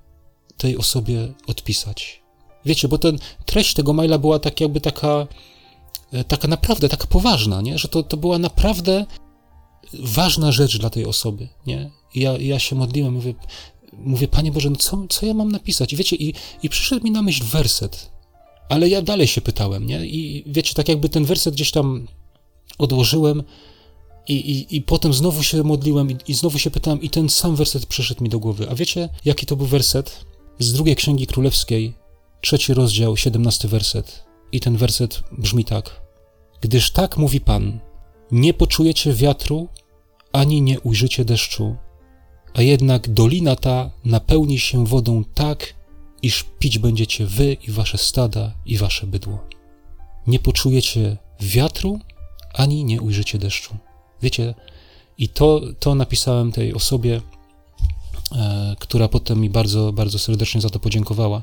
[0.57, 2.22] tej osobie odpisać?
[2.64, 5.27] Wiecie, bo ten treść tego maila była tak jakby taka
[6.29, 7.79] taka naprawdę, taka poważna, nie?
[7.79, 9.07] że to, to była naprawdę
[9.92, 11.48] ważna rzecz dla tej osoby.
[11.66, 11.90] Nie?
[12.14, 13.35] I ja, ja się modliłem, mówię,
[13.92, 15.92] mówię, Panie Boże, no co, co ja mam napisać?
[15.92, 18.11] I wiecie, i, i przyszedł mi na myśl werset,
[18.68, 20.07] ale ja dalej się pytałem, nie?
[20.07, 22.07] I wiecie, tak jakby ten werset gdzieś tam
[22.79, 23.42] odłożyłem
[24.29, 27.57] i, i, i potem znowu się modliłem i, i znowu się pytałem i ten sam
[27.57, 28.70] werset przyszedł mi do głowy.
[28.70, 30.24] A wiecie, jaki to był werset?
[30.59, 31.94] Z drugiej Księgi Królewskiej,
[32.40, 34.24] trzeci rozdział, siedemnasty werset.
[34.53, 36.04] I ten werset brzmi tak.
[36.61, 37.81] Gdyż tak mówi Pan,
[38.31, 39.69] nie poczujecie wiatru,
[40.33, 41.77] ani nie ujrzycie deszczu,
[42.55, 45.75] a jednak dolina ta napełni się wodą tak,
[46.23, 49.38] iż pić będziecie wy i wasze stada i wasze bydło.
[50.27, 51.99] Nie poczujecie wiatru,
[52.55, 53.77] ani nie ujrzycie deszczu.
[54.23, 54.55] Wiecie,
[55.19, 57.21] i to, to napisałem tej osobie,
[58.33, 61.43] e, która potem mi bardzo, bardzo serdecznie za to podziękowała.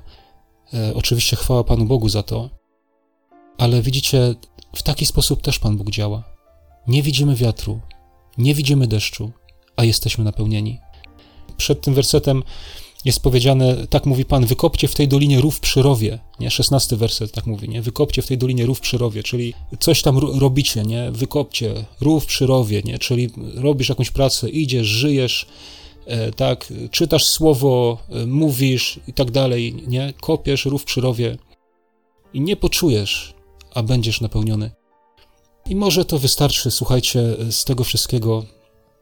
[0.74, 2.50] E, oczywiście chwała Panu Bogu za to,
[3.62, 4.36] Ale widzicie,
[4.76, 6.24] w taki sposób też Pan Bóg działa.
[6.88, 7.80] Nie widzimy wiatru,
[8.38, 9.32] nie widzimy deszczu,
[9.76, 10.80] a jesteśmy napełnieni.
[11.58, 12.44] Przed tym wersetem
[13.06, 16.52] jest powiedziane, tak mówi Pan, wykopcie w tej dolinie rów przy rowie, nie?
[16.52, 17.82] Szesnasty werset tak mówi, nie?
[17.82, 21.12] Wykopcie w tej dolinie rów przy rowie, czyli coś tam robicie, nie?
[21.12, 23.00] Wykopcie rów przy rowie, nie?
[23.00, 25.48] Czyli robisz jakąś pracę, idziesz, żyjesz,
[26.06, 26.74] e, tak?
[26.92, 30.14] Czytasz słowo, e, mówisz i tak dalej, nie?
[30.22, 31.38] Kopiesz rów przy rowie
[32.34, 33.41] i nie poczujesz,
[33.74, 34.72] a będziesz napełniony.
[35.66, 38.46] I może to wystarczy, słuchajcie, z tego wszystkiego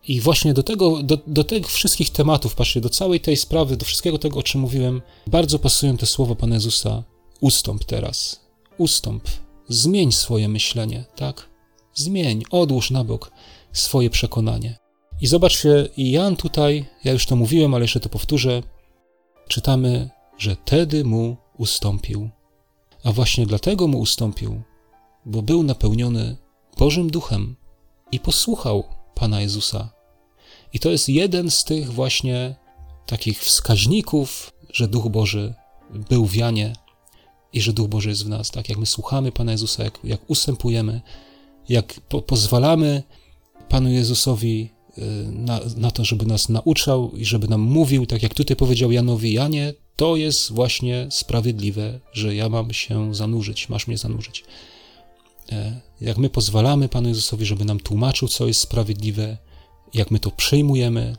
[0.07, 3.85] i właśnie do tego, do, do tych wszystkich tematów, patrzcie, do całej tej sprawy, do
[3.85, 7.03] wszystkiego tego, o czym mówiłem, bardzo pasują te słowa Pana Jezusa.
[7.39, 8.39] Ustąp teraz,
[8.77, 9.23] ustąp,
[9.69, 11.49] zmień swoje myślenie, tak?
[11.93, 13.31] Zmień, odłóż na bok
[13.71, 14.77] swoje przekonanie.
[15.21, 18.63] I zobaczcie, Jan tutaj, ja już to mówiłem, ale jeszcze to powtórzę,
[19.47, 22.29] czytamy, że tedy mu ustąpił.
[23.03, 24.61] A właśnie dlatego mu ustąpił,
[25.25, 26.37] bo był napełniony
[26.77, 27.55] Bożym Duchem
[28.11, 28.83] i posłuchał
[29.15, 29.89] Pana Jezusa.
[30.73, 32.55] I to jest jeden z tych właśnie
[33.05, 35.53] takich wskaźników, że Duch Boży
[36.09, 36.73] był w Janie
[37.53, 38.51] i że Duch Boży jest w nas.
[38.51, 41.01] Tak jak my słuchamy Pana Jezusa, jak, jak ustępujemy,
[41.69, 43.03] jak po, pozwalamy
[43.69, 48.33] Panu Jezusowi y, na, na to, żeby nas nauczał i żeby nam mówił, tak jak
[48.33, 53.97] tutaj powiedział Janowi, Janie, to jest właśnie sprawiedliwe, że ja mam się zanurzyć, masz mnie
[53.97, 54.43] zanurzyć.
[55.51, 59.37] E, jak my pozwalamy Panu Jezusowi, żeby nam tłumaczył, co jest sprawiedliwe,
[59.93, 61.15] jak my to przyjmujemy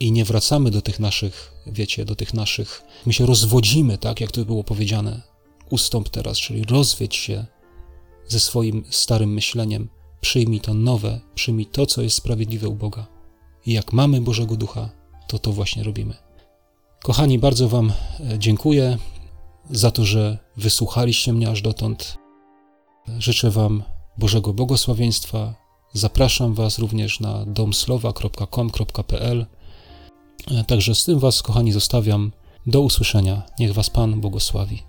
[0.00, 4.32] i nie wracamy do tych naszych, wiecie, do tych naszych, my się rozwodzimy, tak jak
[4.32, 5.22] to było powiedziane,
[5.70, 7.44] ustąp teraz, czyli rozwiedź się
[8.28, 9.88] ze swoim starym myśleniem,
[10.20, 13.06] przyjmij to nowe, przyjmij to, co jest sprawiedliwe u Boga.
[13.66, 14.90] I jak mamy Bożego Ducha,
[15.28, 16.23] to to właśnie robimy.
[17.04, 17.94] Kochani, bardzo Wam e,
[18.38, 18.98] dziękuję
[19.70, 22.18] za to, że wysłuchaliście mnie aż dotąd.
[23.18, 23.82] Życzę Wam
[24.18, 25.54] Bożego błogosławieństwa.
[25.92, 29.46] Zapraszam Was również na domslowa.com.pl.
[30.66, 32.32] Także z tym Was, kochani, zostawiam.
[32.66, 33.42] Do usłyszenia.
[33.58, 34.82] Niech Was Pan błogosławi.